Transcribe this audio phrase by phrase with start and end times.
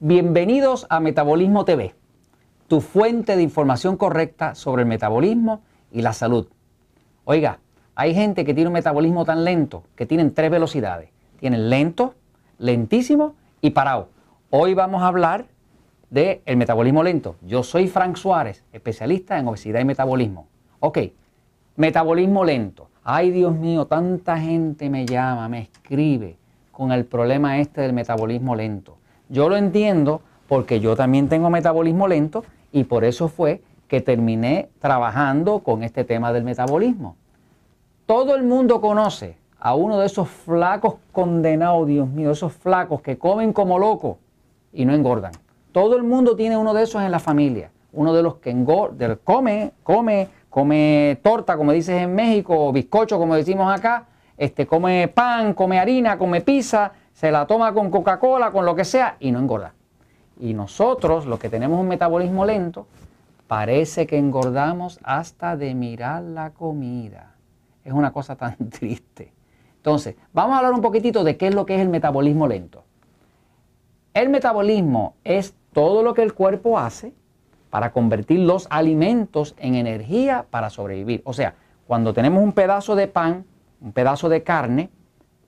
[0.00, 1.92] Bienvenidos a Metabolismo TV,
[2.68, 6.46] tu fuente de información correcta sobre el metabolismo y la salud.
[7.24, 7.58] Oiga,
[7.96, 11.10] hay gente que tiene un metabolismo tan lento que tienen tres velocidades.
[11.40, 12.14] Tienen lento,
[12.58, 14.10] lentísimo y parado.
[14.50, 15.46] Hoy vamos a hablar
[16.10, 17.34] del metabolismo lento.
[17.42, 20.46] Yo soy Frank Suárez, especialista en obesidad y metabolismo.
[20.78, 20.98] Ok,
[21.74, 22.88] metabolismo lento.
[23.02, 26.36] Ay, Dios mío, tanta gente me llama, me escribe
[26.70, 28.97] con el problema este del metabolismo lento.
[29.28, 34.68] Yo lo entiendo porque yo también tengo metabolismo lento y por eso fue que terminé
[34.78, 37.16] trabajando con este tema del metabolismo.
[38.06, 43.18] Todo el mundo conoce a uno de esos flacos condenados, Dios mío, esos flacos que
[43.18, 44.16] comen como locos
[44.72, 45.32] y no engordan.
[45.72, 47.70] Todo el mundo tiene uno de esos en la familia.
[47.92, 53.18] Uno de los que engorda, come, come, come torta, como dices en México, o bizcocho,
[53.18, 58.52] como decimos acá, este, come pan, come harina, come pizza, se la toma con Coca-Cola,
[58.52, 59.74] con lo que sea, y no engorda.
[60.38, 62.86] Y nosotros, los que tenemos un metabolismo lento,
[63.48, 67.34] parece que engordamos hasta de mirar la comida.
[67.82, 69.32] Es una cosa tan triste.
[69.78, 72.84] Entonces, vamos a hablar un poquitito de qué es lo que es el metabolismo lento.
[74.14, 77.14] El metabolismo es todo lo que el cuerpo hace
[77.68, 81.22] para convertir los alimentos en energía para sobrevivir.
[81.24, 81.56] O sea,
[81.88, 83.44] cuando tenemos un pedazo de pan,
[83.80, 84.90] un pedazo de carne,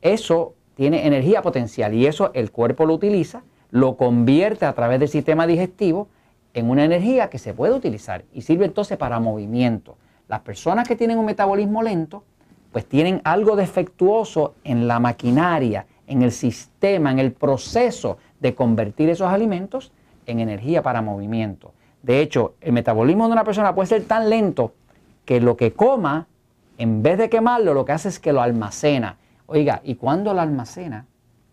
[0.00, 5.08] eso tiene energía potencial y eso el cuerpo lo utiliza, lo convierte a través del
[5.08, 6.08] sistema digestivo
[6.52, 9.96] en una energía que se puede utilizar y sirve entonces para movimiento.
[10.28, 12.24] Las personas que tienen un metabolismo lento,
[12.72, 19.08] pues tienen algo defectuoso en la maquinaria, en el sistema, en el proceso de convertir
[19.08, 19.92] esos alimentos
[20.26, 21.72] en energía para movimiento.
[22.02, 24.74] De hecho, el metabolismo de una persona puede ser tan lento
[25.24, 26.26] que lo que coma,
[26.76, 30.42] en vez de quemarlo, lo que hace es que lo almacena Oiga, y cuando la
[30.42, 31.06] almacena,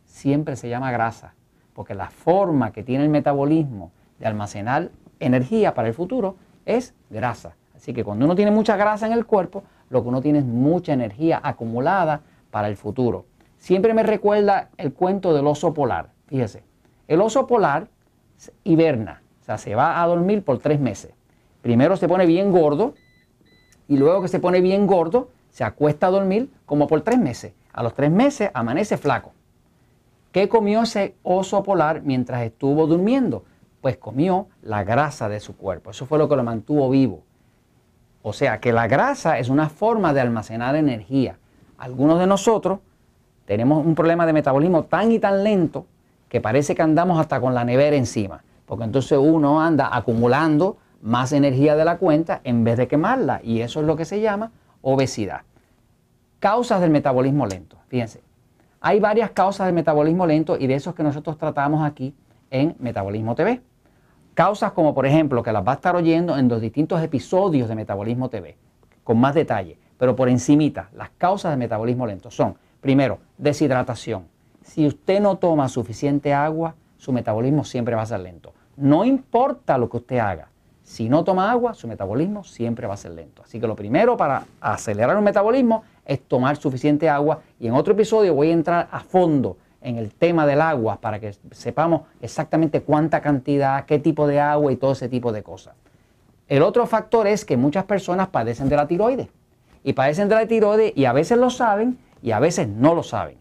[0.05, 1.35] siempre se llama grasa,
[1.73, 4.89] porque la forma que tiene el metabolismo de almacenar
[5.19, 7.55] energía para el futuro es grasa.
[7.75, 10.45] Así que cuando uno tiene mucha grasa en el cuerpo, lo que uno tiene es
[10.45, 13.25] mucha energía acumulada para el futuro.
[13.57, 16.09] Siempre me recuerda el cuento del oso polar.
[16.27, 16.63] Fíjese,
[17.07, 17.89] el oso polar
[18.63, 21.13] hiberna, o sea, se va a dormir por tres meses.
[21.61, 22.95] Primero se pone bien gordo
[23.87, 27.53] y luego que se pone bien gordo, se acuesta a dormir como por tres meses.
[27.73, 29.33] A los tres meses amanece flaco.
[30.31, 33.43] ¿Qué comió ese oso polar mientras estuvo durmiendo?
[33.81, 35.91] Pues comió la grasa de su cuerpo.
[35.91, 37.23] Eso fue lo que lo mantuvo vivo.
[38.21, 41.37] O sea que la grasa es una forma de almacenar energía.
[41.77, 42.79] Algunos de nosotros
[43.45, 45.85] tenemos un problema de metabolismo tan y tan lento
[46.29, 48.43] que parece que andamos hasta con la nevera encima.
[48.65, 53.41] Porque entonces uno anda acumulando más energía de la cuenta en vez de quemarla.
[53.43, 54.51] Y eso es lo que se llama
[54.81, 55.41] obesidad.
[56.43, 57.77] Causas del metabolismo lento.
[57.87, 58.19] Fíjense,
[58.81, 62.13] hay varias causas del metabolismo lento y de esos que nosotros tratamos aquí
[62.51, 63.61] en Metabolismo TV.
[64.33, 67.75] Causas como por ejemplo, que las va a estar oyendo en los distintos episodios de
[67.75, 68.57] Metabolismo TV,
[69.05, 74.25] con más detalle, pero por encimita, las causas del metabolismo lento son, primero, deshidratación.
[74.63, 78.51] Si usted no toma suficiente agua, su metabolismo siempre va a ser lento.
[78.75, 80.49] No importa lo que usted haga,
[80.83, 83.41] si no toma agua, su metabolismo siempre va a ser lento.
[83.43, 87.93] Así que lo primero para acelerar un metabolismo es tomar suficiente agua y en otro
[87.93, 92.81] episodio voy a entrar a fondo en el tema del agua para que sepamos exactamente
[92.81, 95.75] cuánta cantidad, qué tipo de agua y todo ese tipo de cosas.
[96.47, 99.27] El otro factor es que muchas personas padecen de la tiroides
[99.83, 103.03] y padecen de la tiroides y a veces lo saben y a veces no lo
[103.03, 103.37] saben.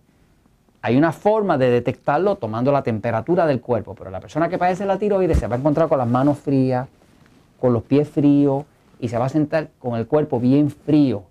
[0.84, 4.84] Hay una forma de detectarlo tomando la temperatura del cuerpo, pero la persona que padece
[4.84, 6.88] la tiroides se va a encontrar con las manos frías,
[7.60, 8.64] con los pies fríos
[8.98, 11.22] y se va a sentar con el cuerpo bien frío,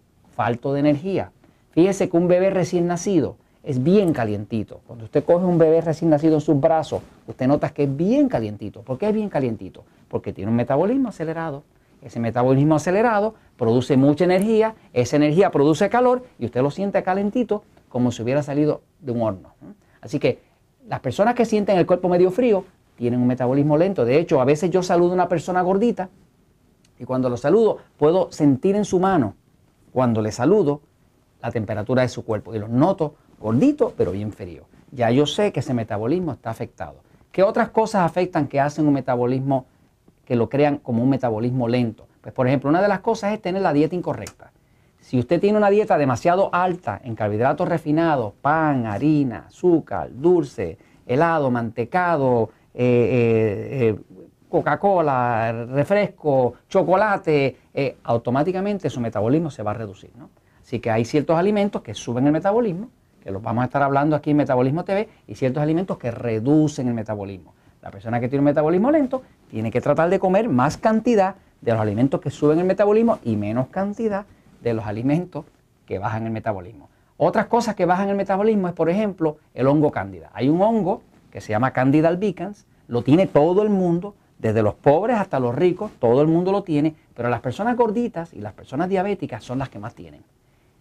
[0.42, 1.32] falto de energía.
[1.70, 4.82] Fíjese que un bebé recién nacido es bien calientito.
[4.88, 8.28] Cuando usted coge un bebé recién nacido en sus brazos, usted nota que es bien
[8.28, 8.82] calientito.
[8.82, 9.84] ¿Por qué es bien calientito?
[10.08, 11.62] Porque tiene un metabolismo acelerado.
[12.02, 17.64] Ese metabolismo acelerado produce mucha energía, esa energía produce calor y usted lo siente calentito
[17.88, 19.54] como si hubiera salido de un horno.
[20.02, 20.40] Así que
[20.88, 22.66] las personas que sienten el cuerpo medio frío
[22.96, 24.06] tienen un metabolismo lento.
[24.06, 26.10] De hecho, a veces yo saludo a una persona gordita
[26.98, 29.36] y cuando lo saludo puedo sentir en su mano
[29.92, 30.82] cuando le saludo
[31.42, 34.66] la temperatura de su cuerpo y lo noto gordito pero bien frío.
[34.92, 37.02] Ya yo sé que ese metabolismo está afectado.
[37.32, 39.66] ¿Qué otras cosas afectan que hacen un metabolismo,
[40.26, 42.08] que lo crean como un metabolismo lento?
[42.22, 44.52] Pues por ejemplo, una de las cosas es tener la dieta incorrecta.
[45.00, 50.78] Si usted tiene una dieta demasiado alta en carbohidratos refinados, pan, harina, azúcar, dulce,
[51.08, 54.00] helado, mantecado, eh, eh, eh,
[54.48, 60.12] Coca-Cola, refresco, chocolate, eh, automáticamente su metabolismo se va a reducir.
[60.62, 62.90] Así que hay ciertos alimentos que suben el metabolismo,
[63.24, 66.88] que los vamos a estar hablando aquí en Metabolismo TV, y ciertos alimentos que reducen
[66.88, 67.54] el metabolismo.
[67.82, 71.72] La persona que tiene un metabolismo lento tiene que tratar de comer más cantidad de
[71.72, 74.26] los alimentos que suben el metabolismo y menos cantidad
[74.62, 75.46] de los alimentos
[75.86, 76.90] que bajan el metabolismo.
[77.18, 80.32] Otras cosas que bajan el metabolismo es, por ejemplo, el hongo cándida.
[80.34, 81.02] Hay un hongo
[81.32, 85.54] que se llama Candida albicans, lo tiene todo el mundo, desde los pobres hasta los
[85.54, 89.60] ricos, todo el mundo lo tiene, pero las personas gorditas y las personas diabéticas son
[89.60, 90.24] las que más tienen.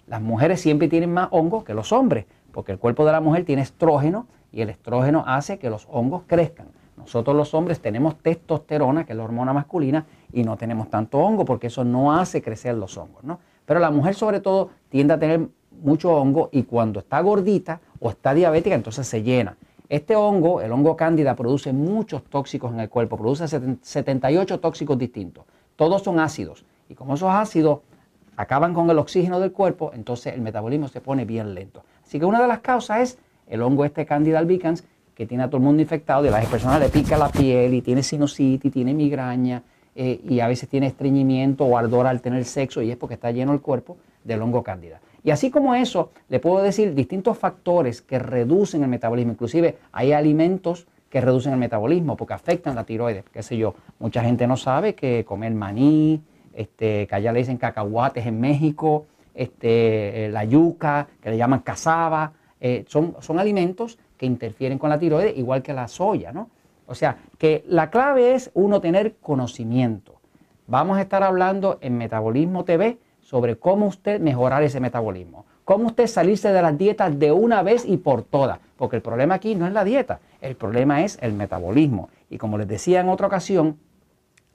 [0.07, 3.45] Las mujeres siempre tienen más hongo que los hombres, porque el cuerpo de la mujer
[3.45, 6.67] tiene estrógeno y el estrógeno hace que los hongos crezcan.
[6.97, 11.45] Nosotros los hombres tenemos testosterona, que es la hormona masculina, y no tenemos tanto hongo
[11.45, 13.25] porque eso no hace crecer los hongos.
[13.25, 13.39] ¿no?
[13.65, 15.49] Pero la mujer sobre todo tiende a tener
[15.83, 19.57] mucho hongo y cuando está gordita o está diabética entonces se llena.
[19.89, 25.45] Este hongo, el hongo cándida, produce muchos tóxicos en el cuerpo, produce 78 tóxicos distintos.
[25.81, 26.67] Todos son ácidos.
[26.91, 27.79] Y como esos ácidos
[28.37, 31.85] acaban con el oxígeno del cuerpo, entonces el metabolismo se pone bien lento.
[32.05, 34.85] Así que una de las causas es el hongo este Candida albicans,
[35.15, 37.73] que tiene a todo el mundo infectado y a las personas le pica la piel
[37.73, 39.63] y tiene sinusitis, tiene migraña
[39.95, 43.31] eh, y a veces tiene estreñimiento o ardor al tener sexo y es porque está
[43.31, 45.01] lleno el cuerpo del hongo cándida.
[45.25, 49.33] Y así como eso, le puedo decir distintos factores que reducen el metabolismo.
[49.33, 53.25] Inclusive hay alimentos que reducen el metabolismo porque afectan la tiroides.
[53.31, 56.23] Qué sé yo, mucha gente no sabe que comer maní,
[56.55, 61.61] este, que allá le dicen cacahuates en México, este, eh, la yuca, que le llaman
[61.61, 66.49] cazaba, eh, son, son alimentos que interfieren con la tiroides, igual que la soya, ¿no?
[66.87, 70.21] O sea, que la clave es uno tener conocimiento.
[70.67, 76.09] Vamos a estar hablando en Metabolismo TV sobre cómo usted mejorar ese metabolismo, cómo usted
[76.09, 79.69] salirse de las dietas de una vez y por todas, porque el problema aquí no
[79.69, 82.09] es la dieta, el problema es el metabolismo.
[82.29, 83.79] Y como les decía en otra ocasión,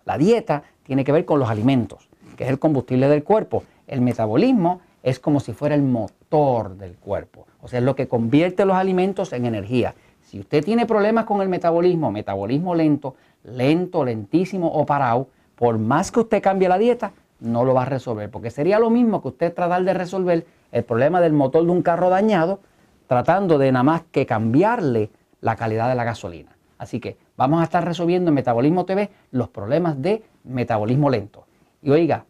[0.04, 3.64] la dieta tiene que ver con los alimentos, que es el combustible del cuerpo.
[3.88, 8.10] El metabolismo es como si fuera el motor del cuerpo, o sea, es lo que
[8.10, 9.96] convierte los alimentos en energía.
[10.20, 13.16] Si usted tiene problemas con el metabolismo, metabolismo lento,
[13.46, 17.86] lento, lentísimo o parado, por más que usted cambie la dieta, no lo va a
[17.86, 20.46] resolver, porque sería lo mismo que usted tratar de resolver
[20.76, 22.60] el problema del motor de un carro dañado
[23.08, 26.58] tratando de nada más que cambiarle la calidad de la gasolina.
[26.78, 31.46] Así que vamos a estar resolviendo en Metabolismo TV los problemas de metabolismo lento.
[31.82, 32.26] Y oiga,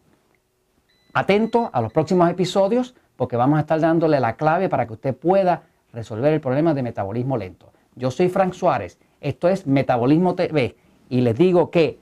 [1.12, 5.16] atento a los próximos episodios porque vamos a estar dándole la clave para que usted
[5.16, 7.72] pueda resolver el problema de metabolismo lento.
[7.96, 10.76] Yo soy Frank Suárez, esto es Metabolismo TV
[11.08, 11.98] y les digo que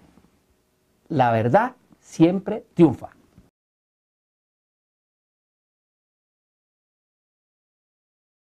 [1.08, 3.12] la verdad siempre triunfa.